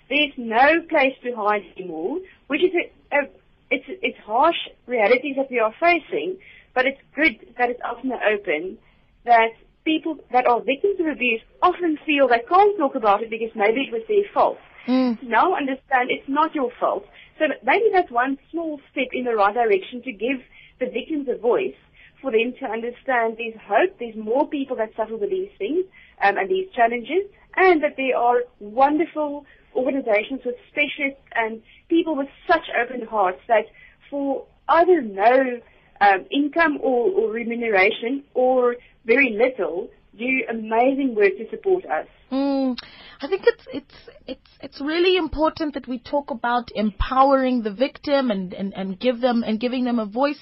there's 0.08 0.32
no 0.36 0.82
place 0.88 1.14
to 1.24 1.34
hide 1.34 1.64
anymore, 1.76 2.18
which 2.46 2.62
is 2.62 2.70
a, 2.74 3.16
a 3.16 3.28
it's 3.70 3.86
it's 3.88 4.18
harsh 4.18 4.56
realities 4.86 5.36
that 5.36 5.50
we 5.50 5.58
are 5.58 5.74
facing, 5.80 6.36
but 6.74 6.86
it's 6.86 7.00
good 7.14 7.34
that 7.58 7.70
it's 7.70 7.80
out 7.82 8.02
in 8.04 8.10
the 8.10 8.18
open. 8.32 8.78
That 9.24 9.50
people 9.84 10.18
that 10.32 10.46
are 10.46 10.60
victims 10.60 11.00
of 11.00 11.06
abuse 11.06 11.40
often 11.62 11.98
feel 12.06 12.28
they 12.28 12.42
can't 12.48 12.78
talk 12.78 12.94
about 12.94 13.22
it 13.22 13.30
because 13.30 13.50
maybe 13.56 13.80
it 13.82 13.92
was 13.92 14.02
their 14.06 14.22
fault. 14.32 14.58
Mm. 14.86 15.20
Now 15.24 15.56
understand 15.56 16.10
it's 16.10 16.28
not 16.28 16.54
your 16.54 16.70
fault. 16.78 17.06
So 17.38 17.46
maybe 17.62 17.86
that's 17.92 18.10
one 18.10 18.38
small 18.50 18.80
step 18.92 19.08
in 19.12 19.24
the 19.24 19.34
right 19.34 19.54
direction 19.54 20.02
to 20.02 20.12
give 20.12 20.40
the 20.80 20.86
victims 20.86 21.28
a 21.28 21.36
voice 21.36 21.74
for 22.22 22.32
them 22.32 22.54
to 22.60 22.66
understand 22.66 23.36
there's 23.36 23.60
hope, 23.62 23.98
there's 23.98 24.16
more 24.16 24.48
people 24.48 24.76
that 24.76 24.90
suffer 24.96 25.16
with 25.16 25.30
these 25.30 25.50
things 25.58 25.84
um, 26.22 26.38
and 26.38 26.48
these 26.48 26.68
challenges, 26.74 27.24
and 27.56 27.82
that 27.82 27.96
there 27.96 28.16
are 28.16 28.40
wonderful 28.58 29.44
organizations 29.74 30.40
with 30.44 30.54
specialists 30.70 31.20
and 31.34 31.62
people 31.88 32.16
with 32.16 32.28
such 32.48 32.64
open 32.80 33.06
hearts 33.06 33.40
that 33.48 33.66
for 34.10 34.46
either 34.68 35.02
no 35.02 35.60
um, 36.00 36.26
income 36.30 36.78
or, 36.82 37.10
or 37.10 37.30
remuneration 37.30 38.24
or 38.34 38.76
very 39.04 39.30
little 39.30 39.88
do 40.18 40.42
amazing 40.50 41.14
work 41.14 41.36
to 41.38 41.48
support 41.50 41.84
us. 41.84 42.06
Mm, 42.30 42.76
I 43.20 43.28
think 43.28 43.42
it's 43.46 43.64
it's 43.72 43.94
it's 44.26 44.50
it's 44.60 44.80
really 44.80 45.16
important 45.16 45.74
that 45.74 45.86
we 45.86 45.98
talk 45.98 46.30
about 46.30 46.70
empowering 46.74 47.62
the 47.62 47.72
victim 47.72 48.30
and, 48.30 48.52
and, 48.52 48.74
and 48.74 48.98
give 48.98 49.20
them 49.20 49.44
and 49.46 49.60
giving 49.60 49.84
them 49.84 49.98
a 49.98 50.06
voice. 50.06 50.40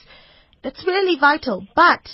That's 0.62 0.84
really 0.86 1.18
vital. 1.20 1.66
But 1.76 2.08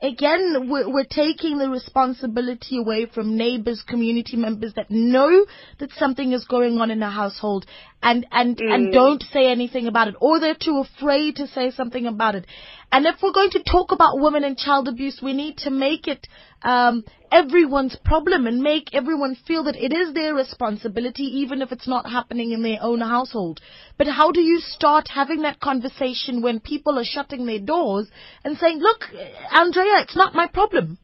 again, 0.00 0.68
we're, 0.70 0.90
we're 0.90 1.04
taking 1.04 1.58
the 1.58 1.68
responsibility 1.68 2.78
away 2.78 3.06
from 3.06 3.36
neighbors, 3.36 3.84
community 3.86 4.36
members 4.36 4.72
that 4.74 4.90
know 4.90 5.46
that 5.78 5.90
something 5.98 6.32
is 6.32 6.44
going 6.46 6.78
on 6.78 6.90
in 6.90 7.02
a 7.02 7.10
household 7.10 7.66
and, 8.04 8.26
and, 8.30 8.60
and 8.60 8.92
don't 8.92 9.22
say 9.32 9.50
anything 9.50 9.86
about 9.86 10.08
it 10.08 10.14
or 10.20 10.38
they're 10.38 10.54
too 10.54 10.84
afraid 10.84 11.36
to 11.36 11.46
say 11.46 11.70
something 11.70 12.04
about 12.04 12.34
it. 12.34 12.46
And 12.92 13.06
if 13.06 13.16
we're 13.22 13.32
going 13.32 13.50
to 13.52 13.62
talk 13.62 13.92
about 13.92 14.20
women 14.20 14.44
and 14.44 14.58
child 14.58 14.88
abuse, 14.88 15.20
we 15.22 15.32
need 15.32 15.56
to 15.58 15.70
make 15.70 16.06
it 16.06 16.28
um, 16.62 17.02
everyone's 17.32 17.96
problem 18.04 18.46
and 18.46 18.60
make 18.60 18.94
everyone 18.94 19.36
feel 19.46 19.64
that 19.64 19.76
it 19.76 19.94
is 19.94 20.12
their 20.12 20.34
responsibility, 20.34 21.24
even 21.24 21.62
if 21.62 21.72
it's 21.72 21.88
not 21.88 22.08
happening 22.08 22.52
in 22.52 22.62
their 22.62 22.78
own 22.82 23.00
household. 23.00 23.62
But 23.96 24.06
how 24.06 24.32
do 24.32 24.42
you 24.42 24.60
start 24.60 25.08
having 25.08 25.40
that 25.42 25.58
conversation 25.60 26.42
when 26.42 26.60
people 26.60 26.98
are 26.98 27.04
shutting 27.04 27.46
their 27.46 27.58
doors 27.58 28.06
and 28.44 28.58
saying, 28.58 28.80
"Look, 28.80 29.08
Andrea, 29.50 30.02
it's 30.02 30.16
not 30.16 30.34
my 30.34 30.46
problem." 30.46 30.98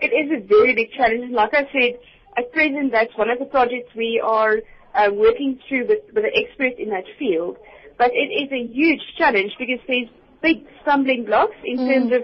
It 0.00 0.12
is 0.12 0.30
a 0.30 0.46
very 0.46 0.74
big 0.74 0.92
challenge. 0.92 1.32
Like 1.32 1.54
I 1.54 1.66
said, 1.72 1.98
at 2.36 2.52
present, 2.52 2.92
that's 2.92 3.16
one 3.16 3.30
of 3.30 3.38
the 3.40 3.46
projects 3.46 3.90
we 3.96 4.22
are 4.24 4.58
uh, 4.94 5.10
working 5.12 5.58
through 5.68 5.86
with, 5.88 6.00
with 6.14 6.24
the 6.24 6.32
experts 6.34 6.76
in 6.78 6.90
that 6.90 7.04
field. 7.18 7.56
But 7.98 8.12
it 8.12 8.30
is 8.30 8.50
a 8.52 8.62
huge 8.72 9.00
challenge 9.18 9.52
because 9.58 9.80
there's 9.86 10.08
big 10.42 10.64
stumbling 10.82 11.24
blocks 11.24 11.56
in 11.64 11.78
Mm. 11.78 11.88
terms 11.88 12.12
of 12.12 12.22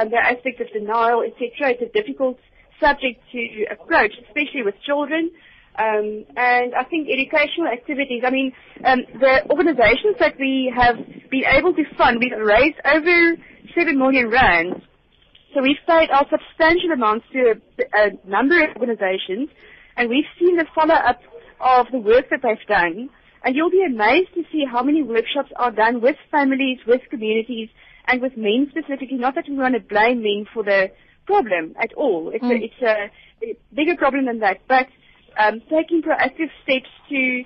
um, 0.00 0.10
the 0.10 0.18
aspect 0.18 0.60
of 0.60 0.66
denial, 0.72 1.22
etc. 1.22 1.70
It's 1.70 1.82
a 1.82 1.92
difficult 1.92 2.38
subject 2.80 3.20
to 3.32 3.64
approach, 3.70 4.12
especially 4.26 4.62
with 4.64 4.74
children. 4.84 5.30
Um, 5.78 6.24
and 6.36 6.74
I 6.74 6.84
think 6.84 7.08
educational 7.08 7.66
activities, 7.72 8.22
I 8.26 8.30
mean, 8.30 8.52
um, 8.84 9.00
the 9.20 9.48
organizations 9.50 10.16
that 10.20 10.34
we 10.38 10.72
have 10.74 10.96
been 11.30 11.44
able 11.46 11.74
to 11.74 11.84
fund, 11.96 12.18
we've 12.20 12.30
raised 12.38 12.78
over 12.84 13.36
7 13.74 13.98
million 13.98 14.30
rands. 14.30 14.76
So 15.54 15.62
we've 15.62 15.78
paid 15.86 16.10
out 16.10 16.26
substantial 16.30 16.90
amounts 16.92 17.26
to 17.32 17.54
a, 17.54 17.54
a 17.96 18.28
number 18.28 18.62
of 18.64 18.76
organizations, 18.76 19.48
and 19.96 20.08
we've 20.08 20.26
seen 20.38 20.56
the 20.56 20.66
follow-up 20.74 21.20
of 21.60 21.86
the 21.92 21.98
work 21.98 22.30
that 22.30 22.40
they've 22.42 22.66
done. 22.68 23.10
And 23.44 23.54
you'll 23.54 23.70
be 23.70 23.84
amazed 23.84 24.32
to 24.34 24.44
see 24.50 24.64
how 24.70 24.82
many 24.82 25.02
workshops 25.02 25.52
are 25.56 25.70
done 25.70 26.00
with 26.00 26.16
families, 26.30 26.78
with 26.86 27.02
communities, 27.10 27.68
and 28.06 28.22
with 28.22 28.36
men 28.36 28.68
specifically. 28.70 29.18
Not 29.18 29.34
that 29.34 29.44
we 29.48 29.56
want 29.56 29.74
to 29.74 29.80
blame 29.80 30.22
men 30.22 30.46
for 30.52 30.62
the 30.62 30.90
problem 31.26 31.74
at 31.80 31.92
all. 31.94 32.30
It's, 32.34 32.44
Mm. 32.44 32.60
a, 32.60 32.64
it's 32.64 32.82
a, 32.82 33.46
a 33.46 33.56
bigger 33.74 33.96
problem 33.96 34.26
than 34.26 34.40
that. 34.40 34.58
But 34.68 34.88
um, 35.38 35.60
taking 35.68 36.02
proactive 36.02 36.50
steps 36.62 36.88
to 37.10 37.44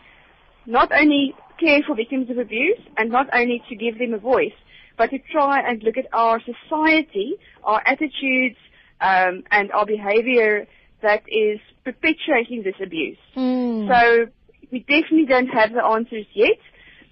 not 0.66 0.92
only 0.92 1.34
care 1.58 1.80
for 1.86 1.96
victims 1.96 2.30
of 2.30 2.38
abuse 2.38 2.78
and 2.96 3.10
not 3.10 3.26
only 3.32 3.62
to 3.68 3.74
give 3.74 3.98
them 3.98 4.14
a 4.14 4.18
voice, 4.18 4.52
but 4.96 5.10
to 5.10 5.18
try 5.32 5.60
and 5.60 5.82
look 5.82 5.96
at 5.96 6.06
our 6.12 6.40
society, 6.40 7.34
our 7.64 7.82
attitudes, 7.86 8.56
um, 9.00 9.44
and 9.50 9.70
our 9.72 9.86
behavior 9.86 10.66
that 11.02 11.22
is 11.28 11.60
perpetuating 11.84 12.62
this 12.64 12.74
abuse. 12.82 13.18
Mm. 13.36 13.88
So 13.88 14.30
we 14.70 14.80
definitely 14.80 15.26
don't 15.26 15.48
have 15.48 15.72
the 15.72 15.84
answers 15.84 16.26
yet, 16.34 16.58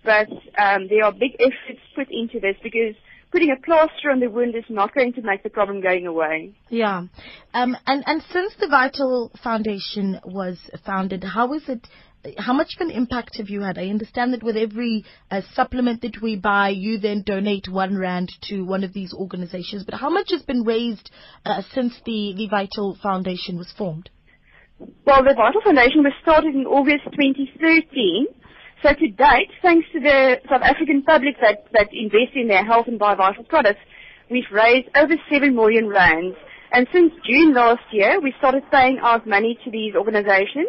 but 0.04 0.28
um, 0.58 0.88
there 0.88 1.04
are 1.04 1.12
big 1.12 1.34
efforts 1.38 1.80
put 1.94 2.08
into 2.10 2.40
this 2.40 2.56
because 2.62 2.94
putting 3.32 3.50
a 3.50 3.56
plaster 3.56 4.10
on 4.10 4.20
the 4.20 4.28
wound 4.28 4.54
is 4.54 4.64
not 4.68 4.94
going 4.94 5.12
to 5.12 5.22
make 5.22 5.42
the 5.42 5.50
problem 5.50 5.80
going 5.80 6.06
away. 6.06 6.54
Yeah. 6.68 7.04
Um, 7.52 7.76
and, 7.86 8.02
and 8.06 8.22
since 8.32 8.54
the 8.60 8.68
Vital 8.68 9.30
Foundation 9.42 10.20
was 10.24 10.58
founded, 10.84 11.24
how 11.24 11.52
is 11.54 11.62
it, 11.68 11.86
how 12.38 12.52
much 12.52 12.74
of 12.76 12.86
an 12.86 12.90
impact 12.90 13.36
have 13.36 13.48
you 13.48 13.60
had? 13.62 13.78
I 13.78 13.88
understand 13.88 14.32
that 14.32 14.42
with 14.42 14.56
every 14.56 15.04
uh, 15.30 15.42
supplement 15.54 16.02
that 16.02 16.20
we 16.22 16.36
buy, 16.36 16.70
you 16.70 16.98
then 16.98 17.22
donate 17.22 17.68
one 17.68 17.96
rand 17.96 18.32
to 18.48 18.62
one 18.62 18.84
of 18.84 18.92
these 18.92 19.12
organizations. 19.12 19.84
But 19.84 19.94
how 19.94 20.10
much 20.10 20.30
has 20.30 20.42
been 20.42 20.62
raised 20.64 21.10
uh, 21.44 21.62
since 21.72 21.94
the, 22.04 22.34
the 22.36 22.48
Vital 22.48 22.96
Foundation 23.02 23.58
was 23.58 23.72
formed? 23.76 24.10
Well, 24.78 25.24
the 25.24 25.34
Vital 25.34 25.60
Foundation 25.64 26.02
was 26.02 26.12
started 26.22 26.54
in 26.54 26.66
August 26.66 27.04
2013. 27.04 28.26
So 28.82 28.92
to 28.92 29.08
date, 29.08 29.50
thanks 29.62 29.86
to 29.92 30.00
the 30.00 30.36
South 30.50 30.62
African 30.62 31.02
public 31.02 31.36
that, 31.40 31.64
that 31.72 31.88
invest 31.92 32.34
in 32.34 32.48
their 32.48 32.64
health 32.64 32.86
and 32.88 32.98
buy 32.98 33.14
Vital 33.14 33.44
products, 33.44 33.80
we've 34.30 34.50
raised 34.52 34.88
over 34.94 35.14
7 35.32 35.54
million 35.54 35.88
rands. 35.88 36.36
And 36.72 36.86
since 36.92 37.12
June 37.24 37.54
last 37.54 37.82
year, 37.90 38.20
we 38.20 38.34
started 38.38 38.64
paying 38.70 38.98
out 39.00 39.26
money 39.26 39.58
to 39.64 39.70
these 39.70 39.94
organizations. 39.94 40.68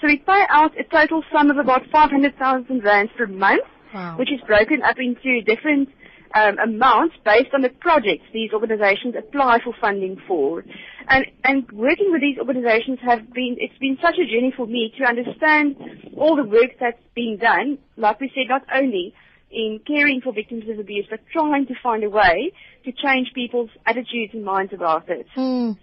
So 0.00 0.06
we 0.06 0.16
pay 0.16 0.42
out 0.48 0.72
a 0.78 0.84
total 0.84 1.22
sum 1.32 1.50
of 1.50 1.58
about 1.58 1.82
500,000 1.92 2.82
rands 2.84 3.12
per 3.16 3.26
month, 3.26 3.62
Wow. 3.92 4.16
which 4.18 4.30
is 4.32 4.40
broken 4.46 4.82
up 4.82 4.96
into 4.98 5.42
different 5.42 5.88
um, 6.34 6.58
amounts 6.58 7.16
based 7.24 7.50
on 7.52 7.62
the 7.62 7.70
projects 7.70 8.22
these 8.32 8.52
organizations 8.52 9.14
apply 9.18 9.58
for 9.64 9.74
funding 9.80 10.16
for. 10.28 10.64
And, 11.08 11.26
and 11.42 11.70
working 11.72 12.12
with 12.12 12.20
these 12.20 12.38
organizations 12.38 12.98
have 13.02 13.32
been, 13.32 13.56
it's 13.58 13.76
been 13.78 13.98
such 14.00 14.14
a 14.14 14.24
journey 14.24 14.52
for 14.56 14.66
me 14.66 14.92
to 14.98 15.04
understand 15.04 15.76
all 16.16 16.36
the 16.36 16.44
work 16.44 16.70
that's 16.78 17.02
being 17.14 17.36
done, 17.38 17.78
like 17.96 18.20
we 18.20 18.30
said, 18.34 18.48
not 18.48 18.62
only 18.72 19.12
in 19.50 19.80
caring 19.84 20.20
for 20.20 20.32
victims 20.32 20.64
of 20.68 20.78
abuse, 20.78 21.06
but 21.10 21.18
trying 21.32 21.66
to 21.66 21.74
find 21.82 22.04
a 22.04 22.10
way 22.10 22.52
to 22.84 22.92
change 22.92 23.32
people's 23.34 23.70
attitudes 23.84 24.32
and 24.32 24.44
minds 24.44 24.72
about 24.72 25.08
it. 25.08 25.26
Mm. 25.36 25.76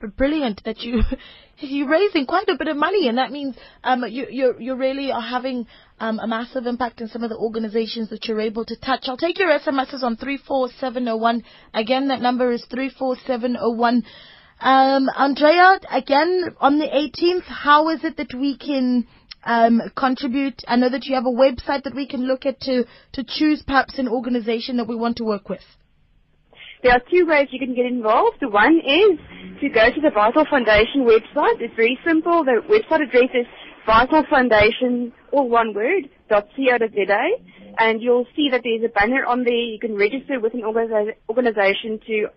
B- 0.00 0.06
brilliant 0.16 0.62
that 0.64 0.80
you 0.80 1.02
you're 1.58 1.88
raising 1.88 2.26
quite 2.26 2.48
a 2.48 2.56
bit 2.58 2.68
of 2.68 2.76
money, 2.76 3.08
and 3.08 3.18
that 3.18 3.30
means 3.30 3.56
um, 3.84 4.04
you 4.08 4.26
you 4.30 4.54
you 4.58 4.74
really 4.74 5.12
are 5.12 5.22
having 5.22 5.66
um, 6.00 6.18
a 6.18 6.26
massive 6.26 6.66
impact 6.66 7.00
in 7.00 7.08
some 7.08 7.22
of 7.22 7.30
the 7.30 7.36
organisations 7.36 8.10
that 8.10 8.26
you're 8.26 8.40
able 8.40 8.64
to 8.64 8.76
touch. 8.76 9.04
I'll 9.06 9.16
take 9.16 9.38
your 9.38 9.48
SMSs 9.48 10.02
on 10.02 10.16
three 10.16 10.36
four 10.38 10.68
seven 10.80 11.04
zero 11.04 11.16
one. 11.16 11.44
Again, 11.74 12.08
that 12.08 12.20
number 12.20 12.50
is 12.52 12.64
three 12.70 12.90
four 12.90 13.16
seven 13.26 13.52
zero 13.52 13.70
one. 13.70 14.04
Um, 14.60 15.08
Andrea, 15.16 15.80
again 15.90 16.54
on 16.60 16.78
the 16.78 16.86
18th, 16.86 17.42
how 17.42 17.88
is 17.88 18.04
it 18.04 18.16
that 18.18 18.32
we 18.32 18.56
can 18.56 19.08
um, 19.42 19.80
contribute? 19.96 20.62
I 20.68 20.76
know 20.76 20.88
that 20.88 21.04
you 21.06 21.16
have 21.16 21.26
a 21.26 21.30
website 21.30 21.82
that 21.82 21.96
we 21.96 22.06
can 22.06 22.28
look 22.28 22.46
at 22.46 22.60
to 22.60 22.84
to 23.14 23.24
choose 23.24 23.62
perhaps 23.66 23.98
an 23.98 24.06
organisation 24.06 24.76
that 24.76 24.86
we 24.86 24.94
want 24.94 25.16
to 25.16 25.24
work 25.24 25.48
with. 25.48 25.62
There 26.82 26.92
are 26.92 27.02
two 27.10 27.26
ways 27.26 27.48
you 27.52 27.60
can 27.60 27.74
get 27.74 27.86
involved. 27.86 28.38
The 28.40 28.48
one 28.48 28.80
is 28.84 29.18
to 29.60 29.68
go 29.68 29.90
to 29.90 30.00
the 30.00 30.10
Vital 30.10 30.44
Foundation 30.50 31.06
website. 31.06 31.60
It's 31.60 31.74
very 31.76 31.96
simple. 32.04 32.44
The 32.44 32.60
website 32.68 33.06
address 33.06 33.30
is 33.34 33.46
Vital 33.86 34.24
Foundation, 34.28 35.12
all 35.30 35.48
one 35.48 35.74
word, 35.74 36.10
.co.za, 36.28 37.24
and 37.78 38.02
you'll 38.02 38.26
see 38.34 38.48
that 38.50 38.62
there's 38.64 38.82
a 38.84 38.88
banner 38.88 39.24
on 39.24 39.44
there. 39.44 39.54
You 39.54 39.78
can 39.78 39.96
register 39.96 40.40
with 40.40 40.54
an 40.54 40.64
organization 40.64 42.00
to 42.06 42.28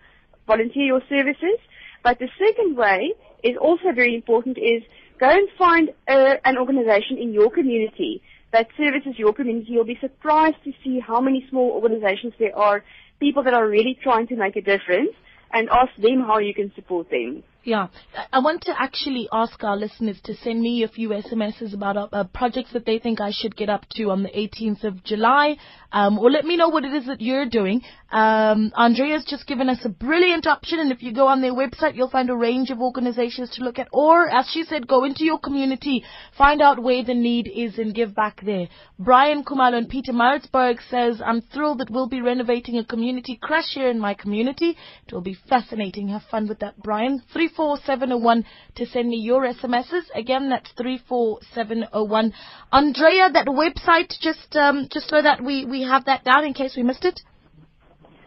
volunteer 0.45 0.85
your 0.85 1.01
services. 1.09 1.57
But 2.03 2.19
the 2.19 2.29
second 2.37 2.77
way 2.77 3.13
is 3.43 3.57
also 3.59 3.93
very 3.95 4.13
important 4.13 4.59
is 4.59 4.83
go 5.19 5.29
and 5.29 5.49
find 5.57 5.89
uh, 6.07 6.35
an 6.45 6.57
organization 6.57 7.17
in 7.17 7.33
your 7.33 7.49
community 7.49 8.21
that 8.53 8.67
services 8.77 9.17
your 9.17 9.33
community. 9.33 9.71
You'll 9.71 9.85
be 9.85 9.97
surprised 9.99 10.57
to 10.65 10.71
see 10.83 10.99
how 10.99 11.19
many 11.19 11.45
small 11.49 11.71
organizations 11.71 12.33
there 12.39 12.55
are, 12.55 12.83
people 13.19 13.43
that 13.43 13.53
are 13.53 13.67
really 13.67 13.97
trying 14.01 14.27
to 14.27 14.35
make 14.35 14.55
a 14.55 14.61
difference, 14.61 15.11
and 15.51 15.69
ask 15.69 15.95
them 15.97 16.21
how 16.21 16.39
you 16.39 16.53
can 16.53 16.71
support 16.75 17.09
them. 17.09 17.43
Yeah, 17.65 17.87
I 18.31 18.41
want 18.41 18.61
to 18.65 18.79
actually 18.79 19.27
ask 19.33 19.63
our 19.63 19.75
listeners 19.75 20.19
to 20.25 20.35
send 20.35 20.61
me 20.61 20.83
a 20.83 20.87
few 20.87 21.09
SMSs 21.09 21.73
about 21.73 22.13
uh, 22.13 22.23
projects 22.25 22.73
that 22.73 22.85
they 22.85 22.99
think 22.99 23.19
I 23.19 23.31
should 23.31 23.55
get 23.55 23.71
up 23.71 23.89
to 23.95 24.11
on 24.11 24.21
the 24.21 24.29
18th 24.29 24.83
of 24.83 25.03
July, 25.03 25.57
um, 25.91 26.19
or 26.19 26.29
let 26.29 26.45
me 26.45 26.57
know 26.57 26.69
what 26.69 26.85
it 26.85 26.93
is 26.93 27.07
that 27.07 27.21
you're 27.21 27.47
doing. 27.47 27.81
Um, 28.11 28.71
Andrea's 28.77 29.25
just 29.25 29.47
given 29.47 29.67
us 29.67 29.79
a 29.83 29.89
brilliant 29.89 30.45
option, 30.45 30.77
and 30.77 30.91
if 30.91 31.01
you 31.01 31.11
go 31.11 31.27
on 31.27 31.41
their 31.41 31.55
website, 31.55 31.95
you'll 31.95 32.09
find 32.11 32.29
a 32.29 32.35
range 32.35 32.69
of 32.69 32.81
organizations 32.81 33.49
to 33.55 33.63
look 33.63 33.79
at. 33.79 33.87
Or, 33.91 34.29
as 34.29 34.47
she 34.53 34.63
said, 34.63 34.87
go 34.87 35.03
into 35.03 35.23
your 35.23 35.39
community, 35.39 36.03
find 36.37 36.61
out 36.61 36.83
where 36.83 37.03
the 37.03 37.15
need 37.15 37.47
is, 37.47 37.79
and 37.79 37.95
give 37.95 38.13
back 38.13 38.41
there. 38.45 38.67
Brian 38.99 39.43
Kumalo 39.43 39.75
and 39.75 39.89
Pietermaritzburg 39.89 40.77
says, 40.89 41.19
I'm 41.25 41.41
thrilled 41.41 41.79
that 41.79 41.89
we'll 41.89 42.09
be 42.09 42.21
renovating 42.21 42.77
a 42.77 42.85
community 42.85 43.39
crash 43.41 43.73
here 43.73 43.89
in 43.89 43.99
my 43.99 44.13
community. 44.13 44.77
It 45.07 45.13
will 45.13 45.21
be 45.21 45.37
fascinating. 45.49 46.09
Have 46.09 46.23
fun 46.29 46.47
with 46.47 46.59
that, 46.59 46.77
Brian. 46.77 47.23
34701 47.55 48.45
to 48.75 48.85
send 48.85 49.09
me 49.09 49.17
your 49.17 49.41
SMSs. 49.41 50.03
Again, 50.13 50.49
that's 50.49 50.71
34701. 50.77 52.33
Andrea, 52.71 53.31
that 53.31 53.47
website, 53.47 54.13
just 54.19 54.55
um, 54.55 54.87
just 54.91 55.09
so 55.09 55.19
that 55.21 55.43
we, 55.43 55.65
we 55.65 55.81
have 55.83 56.05
that 56.05 56.23
down 56.23 56.45
in 56.45 56.53
case 56.53 56.75
we 56.75 56.83
missed 56.83 57.05
it. 57.05 57.19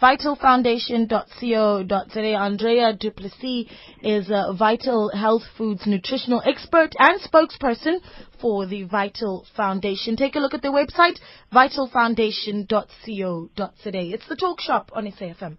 Vitalfoundation.co.za. 0.00 2.36
Andrea 2.36 2.92
du 2.92 3.10
Plessis 3.10 3.66
is 4.02 4.30
a 4.30 4.52
Vital 4.52 5.10
Health 5.14 5.44
Foods 5.56 5.86
nutritional 5.86 6.42
expert 6.44 6.94
and 6.98 7.18
spokesperson 7.20 8.00
for 8.40 8.66
the 8.66 8.82
Vital 8.84 9.46
Foundation. 9.56 10.16
Take 10.16 10.36
a 10.36 10.38
look 10.38 10.52
at 10.52 10.60
their 10.62 10.72
website, 10.72 11.18
vitalfoundation.co.za. 11.52 13.72
It's 13.84 14.28
the 14.28 14.36
talk 14.36 14.60
shop 14.60 14.90
on 14.94 15.06
SAFM. 15.06 15.56